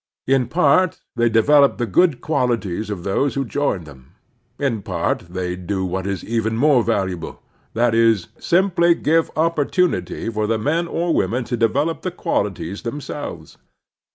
In 0.25 0.47
part 0.47 0.99
they 1.15 1.29
develop 1.29 1.77
the 1.77 1.85
good 1.85 2.21
qualities 2.21 2.89
of 2.89 3.03
those 3.03 3.35
who 3.35 3.45
join 3.45 3.83
them; 3.83 4.15
in 4.57 4.81
part 4.81 5.19
they 5.29 5.55
do 5.55 5.85
what 5.85 6.07
is 6.07 6.23
even 6.23 6.57
more 6.57 6.81
valuable, 6.81 7.39
that 7.75 7.93
is, 7.93 8.29
simply 8.39 8.95
give 8.95 9.31
opporttmity 9.35 10.33
for 10.33 10.47
the 10.47 10.57
men 10.57 10.87
or 10.87 11.13
women 11.13 11.43
to 11.43 11.55
develop 11.55 12.01
the 12.01 12.09
qualities 12.09 12.81
themselves. 12.81 13.59